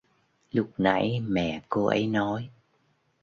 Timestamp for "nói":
2.07-2.49